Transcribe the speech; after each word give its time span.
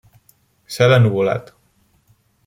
Cel 0.75 0.95
ennuvolat. 0.95 1.45